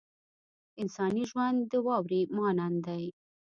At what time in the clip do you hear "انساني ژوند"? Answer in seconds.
0.81-1.59